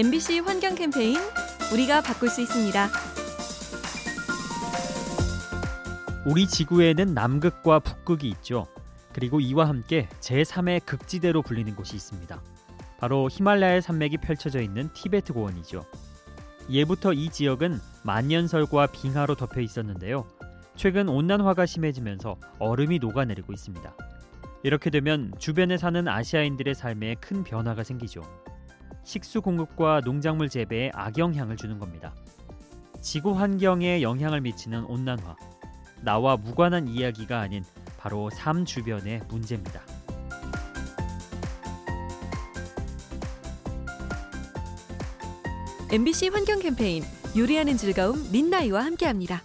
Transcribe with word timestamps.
MBC 0.00 0.38
환경 0.38 0.74
캠페인 0.76 1.18
우리가 1.74 2.00
바꿀 2.00 2.30
수 2.30 2.40
있습니다. 2.40 2.88
우리 6.24 6.48
지구에는 6.48 7.12
남극과 7.12 7.80
북극이 7.80 8.26
있죠. 8.30 8.66
그리고 9.12 9.40
이와 9.40 9.68
함께 9.68 10.08
제3의 10.20 10.86
극지대로 10.86 11.42
불리는 11.42 11.76
곳이 11.76 11.96
있습니다. 11.96 12.42
바로 12.98 13.28
히말라야 13.30 13.82
산맥이 13.82 14.16
펼쳐져 14.22 14.62
있는 14.62 14.90
티베트 14.94 15.34
고원이죠. 15.34 15.84
예부터 16.70 17.12
이 17.12 17.28
지역은 17.28 17.78
만년설과 18.02 18.86
빙하로 18.86 19.34
덮여 19.34 19.60
있었는데요. 19.60 20.26
최근 20.76 21.10
온난화가 21.10 21.66
심해지면서 21.66 22.38
얼음이 22.58 23.00
녹아내리고 23.00 23.52
있습니다. 23.52 23.94
이렇게 24.62 24.88
되면 24.88 25.30
주변에 25.38 25.76
사는 25.76 26.08
아시아인들의 26.08 26.74
삶에 26.74 27.16
큰 27.16 27.44
변화가 27.44 27.84
생기죠. 27.84 28.22
식수 29.04 29.42
공급과 29.42 30.00
농작물 30.04 30.48
재배에 30.48 30.90
악영향을 30.94 31.56
주는 31.56 31.78
겁니다. 31.78 32.14
지구 33.00 33.32
환경에 33.32 34.02
영향을 34.02 34.40
미치는 34.40 34.84
온난화. 34.84 35.36
나와 36.02 36.36
무관한 36.36 36.88
이야기가 36.88 37.40
아닌 37.40 37.64
바로 37.98 38.30
삶 38.30 38.64
주변의 38.64 39.22
문제입니다. 39.28 39.80
MBC 45.92 46.28
환경 46.28 46.60
캠페인 46.60 47.02
요리하는 47.36 47.76
즐거움 47.76 48.30
민나이와 48.30 48.84
함께합니다. 48.84 49.42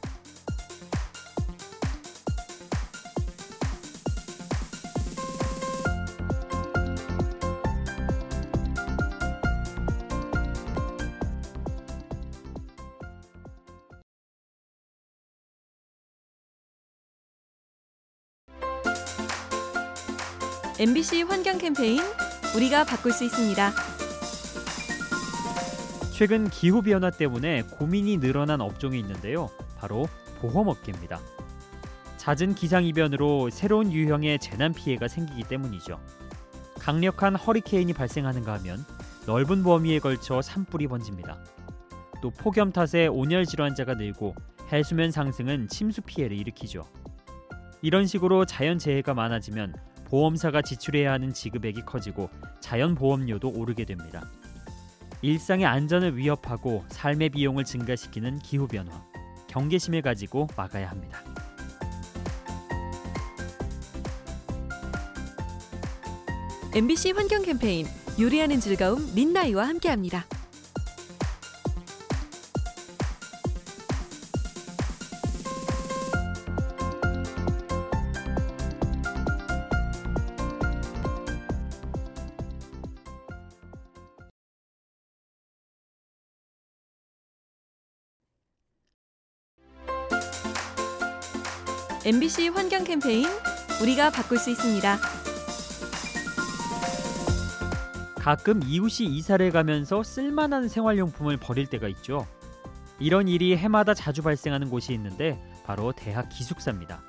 MBC 20.77 21.21
환경 21.21 21.57
캠페인 21.57 22.01
우리가 22.54 22.84
바꿀 22.84 23.13
수 23.13 23.23
있습니다. 23.23 23.71
최근 26.12 26.49
기후 26.49 26.81
변화 26.81 27.09
때문에 27.09 27.62
고민이 27.62 28.18
늘어난 28.18 28.59
업종이 28.59 28.99
있는데요. 28.99 29.49
바로 29.77 30.09
보험업계입니다. 30.41 31.21
잦은 32.18 32.55
기상 32.55 32.84
이변으로 32.84 33.51
새로운 33.51 33.93
유형의 33.93 34.40
재난 34.40 34.73
피해가 34.73 35.07
생기기 35.07 35.43
때문이죠. 35.43 35.98
강력한 36.77 37.37
허리케인이 37.37 37.93
발생하는가 37.93 38.51
하면 38.55 38.84
넓은 39.26 39.63
범위에 39.63 39.99
걸쳐 39.99 40.41
산불이 40.41 40.87
번집니다. 40.90 41.37
또 42.21 42.31
폭염 42.31 42.73
탓에 42.73 43.07
온열 43.07 43.46
질환자가 43.46 43.93
늘고 43.93 44.35
해수면 44.73 45.12
상승은 45.12 45.70
침수 45.70 46.01
피해를 46.01 46.35
일으키죠. 46.37 46.84
이런 47.81 48.05
식으로 48.05 48.43
자연 48.43 48.77
재해가 48.77 49.13
많아지면 49.13 49.73
보험사가 50.05 50.61
지출해야 50.61 51.11
하는 51.11 51.34
지급액이 51.34 51.81
커지고 51.85 52.29
자연 52.59 52.95
보험료도 52.95 53.49
오르게 53.49 53.85
됩니다. 53.85 54.29
일상의 55.21 55.65
안전을 55.65 56.17
위협하고 56.17 56.84
삶의 56.89 57.29
비용을 57.29 57.63
증가시키는 57.63 58.39
기후 58.39 58.67
변화, 58.67 59.03
경계심을 59.47 60.01
가지고 60.01 60.47
막아야 60.55 60.89
합니다. 60.89 61.23
MBC 66.75 67.12
환경 67.12 67.41
캠페인 67.41 67.88
요리하는 68.19 68.59
즐거움 68.59 69.13
민나이와 69.16 69.67
함께합니다. 69.67 70.25
MBC 92.06 92.50
환경 92.50 92.84
캠페인 92.84 93.26
우리가 93.82 94.12
바꿀 94.12 94.38
수 94.38 94.52
있습니다. 94.52 94.98
가끔 98.20 98.62
이웃이 98.64 99.08
이사를 99.08 99.50
가면서 99.50 100.04
쓸만한 100.04 100.68
생활용품을 100.68 101.38
버릴 101.38 101.66
때가 101.66 101.88
있죠. 101.88 102.28
이런 103.00 103.28
일이 103.28 103.58
해마다 103.58 103.96
자주 103.96 104.22
발생하는 104.22 104.70
곳이 104.70 104.94
있는데 104.94 105.44
바로 105.66 105.94
대학 105.94 106.30
기숙사입니다. 106.30 107.02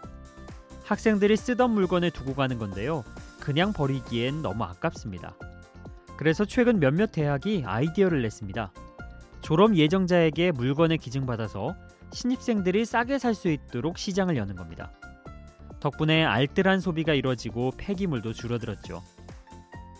학생들이 0.84 1.36
쓰던 1.36 1.72
물건을 1.72 2.10
두고 2.10 2.34
가는 2.34 2.58
건데요. 2.58 3.04
그냥 3.38 3.74
버리기엔 3.74 4.40
너무 4.40 4.64
아깝습니다. 4.64 5.36
그래서 6.16 6.46
최근 6.46 6.80
몇몇 6.80 7.12
대학이 7.12 7.64
아이디어를 7.66 8.22
냈습니다. 8.22 8.72
졸업 9.42 9.76
예정자에게 9.76 10.52
물건을 10.52 10.96
기증받아서 10.96 11.76
신입생들이 12.12 12.84
싸게 12.84 13.18
살 13.18 13.34
수 13.34 13.48
있도록 13.48 13.98
시장을 13.98 14.36
여는 14.36 14.56
겁니다. 14.56 14.92
덕분에 15.80 16.24
알뜰한 16.24 16.80
소비가 16.80 17.12
이루어지고 17.12 17.72
폐기물도 17.76 18.32
줄어들었죠. 18.32 19.02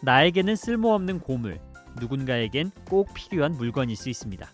나에게는 0.03 0.56
쓸모없는 0.56 1.21
고물, 1.21 1.61
누군가에겐 2.00 2.71
꼭 2.89 3.12
필요한 3.15 3.53
물건일 3.53 3.97
수 3.97 4.09
있습니다. 4.09 4.49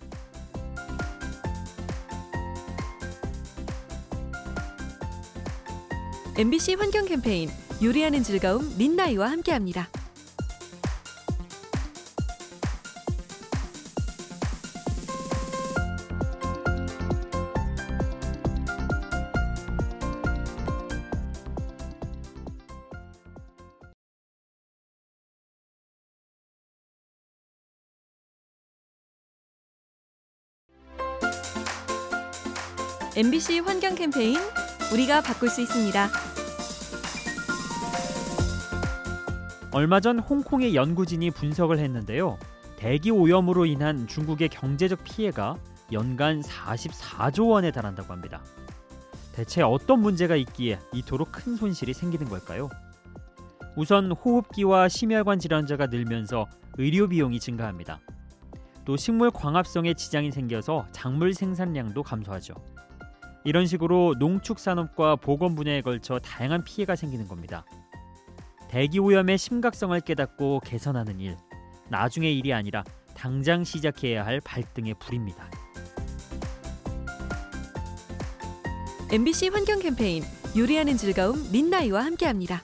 MBC 6.38 6.74
환경 6.74 7.04
캠페인 7.06 7.50
요리하는 7.82 8.22
즐거움 8.22 8.76
민나이와 8.78 9.30
함께합니다. 9.30 9.88
MBC 33.14 33.58
환경 33.58 33.94
캠페인 33.94 34.38
우리가 34.90 35.20
바꿀 35.20 35.50
수 35.50 35.60
있습니다. 35.60 36.08
얼마 39.70 40.00
전 40.00 40.18
홍콩의 40.18 40.74
연구진이 40.74 41.30
분석을 41.32 41.78
했는데요. 41.78 42.38
대기 42.76 43.10
오염으로 43.10 43.66
인한 43.66 44.06
중국의 44.06 44.48
경제적 44.48 45.04
피해가 45.04 45.58
연간 45.92 46.40
44조 46.40 47.50
원에 47.50 47.70
달한다고 47.70 48.10
합니다. 48.14 48.42
대체 49.34 49.60
어떤 49.60 50.00
문제가 50.00 50.34
있기에 50.34 50.78
이토록 50.94 51.32
큰 51.32 51.54
손실이 51.56 51.92
생기는 51.92 52.26
걸까요? 52.30 52.70
우선 53.76 54.10
호흡기와 54.12 54.88
심혈관 54.88 55.38
질환자가 55.38 55.88
늘면서 55.88 56.46
의료 56.78 57.06
비용이 57.08 57.40
증가합니다. 57.40 58.00
또 58.86 58.96
식물 58.96 59.30
광합성에 59.30 59.92
지장이 59.92 60.32
생겨서 60.32 60.86
작물 60.92 61.34
생산량도 61.34 62.02
감소하죠. 62.02 62.54
이런 63.44 63.66
식으로 63.66 64.14
농축산업과 64.18 65.16
보건 65.16 65.54
분야에 65.54 65.82
걸쳐 65.82 66.18
다양한 66.18 66.64
피해가 66.64 66.96
생기는 66.96 67.26
겁니다. 67.26 67.64
대기 68.68 68.98
오염의 68.98 69.36
심각성을 69.36 70.00
깨닫고 70.00 70.60
개선하는 70.64 71.20
일, 71.20 71.36
나중의 71.90 72.38
일이 72.38 72.54
아니라 72.54 72.84
당장 73.14 73.64
시작해야 73.64 74.24
할 74.24 74.40
발등의 74.40 74.94
불입니다. 74.98 75.50
MBC 79.10 79.48
환경 79.48 79.78
캠페인 79.78 80.22
요리하는 80.56 80.96
즐거움 80.96 81.50
민나이와 81.52 82.02
함께합니다. 82.02 82.62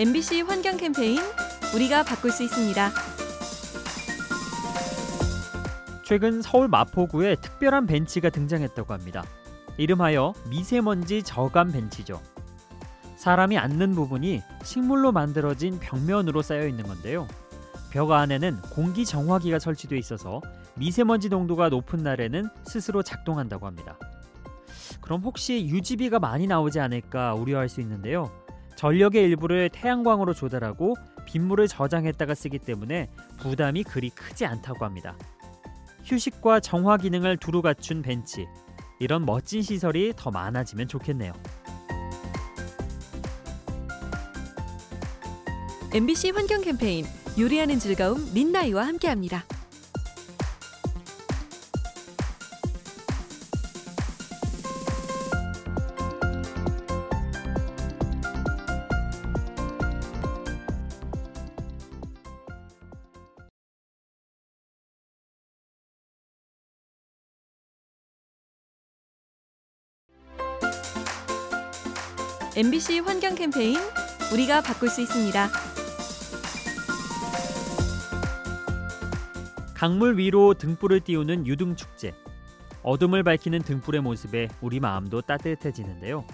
MBC 0.00 0.40
환경 0.40 0.78
캠페인 0.78 1.18
우리가 1.74 2.04
바꿀 2.04 2.30
수 2.30 2.42
있습니다. 2.42 2.90
최근 6.06 6.40
서울 6.40 6.68
마포구에 6.68 7.36
특별한 7.36 7.86
벤치가 7.86 8.30
등장했다고 8.30 8.94
합니다. 8.94 9.22
이름하여 9.76 10.32
미세먼지 10.48 11.22
저감 11.22 11.72
벤치죠. 11.72 12.18
사람이 13.16 13.58
앉는 13.58 13.94
부분이 13.94 14.40
식물로 14.64 15.12
만들어진 15.12 15.78
벽면으로 15.78 16.40
쌓여 16.40 16.66
있는 16.66 16.86
건데요. 16.86 17.28
벽 17.90 18.10
안에는 18.10 18.62
공기 18.70 19.04
정화기가 19.04 19.58
설치돼 19.58 19.98
있어서 19.98 20.40
미세먼지 20.76 21.28
농도가 21.28 21.68
높은 21.68 22.02
날에는 22.02 22.48
스스로 22.64 23.02
작동한다고 23.02 23.66
합니다. 23.66 23.98
그럼 25.02 25.20
혹시 25.20 25.66
유지비가 25.66 26.20
많이 26.20 26.46
나오지 26.46 26.80
않을까 26.80 27.34
우려할 27.34 27.68
수 27.68 27.82
있는데요. 27.82 28.30
전력의 28.80 29.22
일부를 29.24 29.68
태양광으로 29.68 30.32
조달하고 30.32 30.96
빗물을 31.26 31.68
저장했다가 31.68 32.34
쓰기 32.34 32.58
때문에 32.58 33.10
부담이 33.36 33.84
그리 33.84 34.08
크지 34.08 34.46
않다고 34.46 34.86
합니다. 34.86 35.18
휴식과 36.04 36.60
정화 36.60 36.96
기능을 36.96 37.36
두루 37.36 37.60
갖춘 37.60 38.00
벤치. 38.00 38.46
이런 38.98 39.26
멋진 39.26 39.60
시설이 39.60 40.14
더 40.16 40.30
많아지면 40.30 40.88
좋겠네요. 40.88 41.34
MBC 45.92 46.30
환경 46.30 46.62
캠페인 46.62 47.04
요리하는 47.38 47.78
즐거움 47.78 48.32
민나이와 48.32 48.86
함께합니다. 48.86 49.44
MBC 72.60 72.98
환경 72.98 73.34
캠페인 73.36 73.78
우리가 74.34 74.60
바꿀 74.60 74.90
수 74.90 75.00
있습니다. 75.00 75.48
강물 79.72 80.18
위로 80.18 80.52
등불을 80.52 81.00
띄우는 81.00 81.46
유등 81.46 81.74
축제. 81.74 82.12
어둠을 82.82 83.22
밝히는 83.22 83.60
등불의 83.60 84.02
모습에 84.02 84.48
우리 84.60 84.78
마음도 84.78 85.22
따뜻해지는데요. 85.22 86.26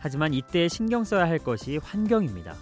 하지만 0.00 0.32
이때 0.32 0.68
신경 0.68 1.04
써야 1.04 1.26
할 1.26 1.38
것이 1.38 1.76
환경입니다. 1.76 2.54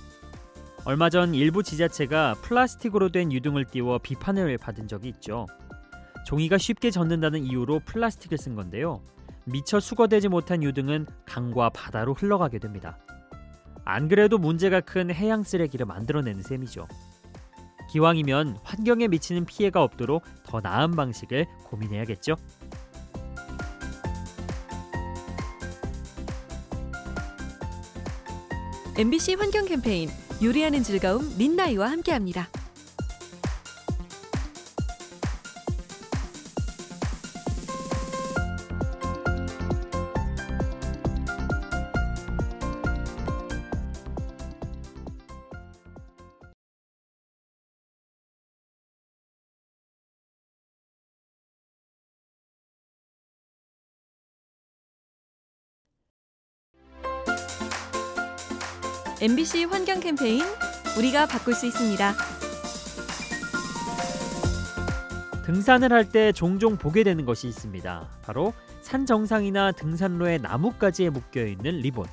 얼마 0.84 1.08
전 1.08 1.32
일부 1.32 1.62
지자체가 1.62 2.34
플라스틱으로 2.42 3.10
된 3.10 3.32
유등을 3.32 3.66
띄워 3.66 3.98
비판을 3.98 4.58
받은 4.58 4.88
적이 4.88 5.10
있죠. 5.10 5.46
종이가 6.26 6.58
쉽게 6.58 6.90
젖는다는 6.90 7.44
이유로 7.44 7.82
플라스틱을 7.84 8.36
쓴 8.36 8.56
건데요. 8.56 9.00
미처 9.46 9.78
수거되지 9.78 10.28
못한 10.28 10.62
유등은 10.62 11.06
강과 11.24 11.70
바다로 11.70 12.14
흘러가게 12.14 12.58
됩니다. 12.58 12.98
안 13.84 14.08
그래도 14.08 14.38
문제가 14.38 14.80
큰 14.80 15.14
해양 15.14 15.44
쓰레기를 15.44 15.86
만들어내는 15.86 16.42
셈이죠. 16.42 16.88
기왕이면 17.88 18.58
환경에 18.64 19.06
미치는 19.06 19.44
피해가 19.44 19.82
없도록 19.82 20.24
더 20.44 20.60
나은 20.60 20.96
방식을 20.96 21.46
고민해야겠죠. 21.64 22.34
환경 29.38 29.66
캠페인 29.66 30.08
요리하는 30.42 30.82
즐거움 30.82 31.36
민나이와 31.38 31.90
함께합니다. 31.90 32.48
MBC 59.20 59.64
환경 59.64 60.00
캠페인 60.00 60.42
우리가 60.98 61.26
바꿀 61.26 61.54
수 61.54 61.66
있습니다. 61.66 62.14
등산을 65.44 65.92
할 65.92 66.04
때 66.10 66.32
종종 66.32 66.76
보게 66.76 67.02
되는 67.02 67.24
것이 67.24 67.48
있습니다. 67.48 68.08
바로 68.22 68.52
산 68.82 69.06
정상이나 69.06 69.72
등산로의 69.72 70.40
나뭇가지에 70.40 71.10
묶여 71.10 71.46
있는 71.46 71.78
리본. 71.78 72.06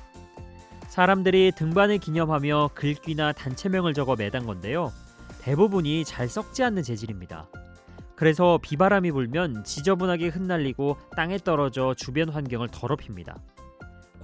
사람들이 0.88 1.52
등반을 1.56 1.98
기념하며 1.98 2.70
글귀나 2.74 3.32
단체명을 3.32 3.92
적어 3.92 4.14
매단 4.16 4.46
건데요. 4.46 4.92
대부분이 5.42 6.04
잘 6.04 6.28
썩지 6.28 6.62
않는 6.62 6.82
재질입니다. 6.82 7.48
그래서 8.16 8.58
비바람이 8.62 9.10
불면 9.10 9.64
지저분하게 9.64 10.28
흩날리고 10.28 10.96
땅에 11.16 11.36
떨어져 11.36 11.94
주변 11.96 12.28
환경을 12.28 12.68
더럽힙니다. 12.68 13.36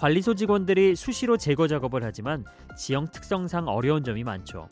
관리소 0.01 0.35
직원들이 0.35 0.97
수시로 0.97 1.37
제거 1.37 1.69
작업을 1.69 2.03
하지만 2.03 2.43
지형 2.75 3.11
특성상 3.13 3.69
어려운 3.69 4.03
점이 4.03 4.25
많죠. 4.25 4.67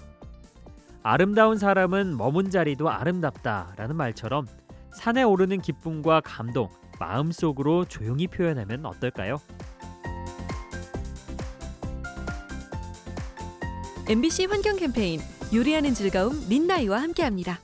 아름다운 1.03 1.59
사람은 1.59 2.17
머문 2.17 2.49
자리도 2.49 2.89
아름답다라는 2.89 3.95
말처럼 3.95 4.47
산에 4.91 5.23
오르는 5.23 5.61
기쁨과 5.61 6.23
감동 6.23 6.71
마음속으로 6.99 7.85
조용히 7.85 8.27
표현하면 8.27 8.87
어떨까요? 8.87 9.37
MBC 14.09 14.47
환경 14.47 14.77
캠페인 14.77 15.21
요리하는 15.53 15.93
즐거움 15.93 16.49
민나이와 16.49 17.03
함께합니다. 17.03 17.59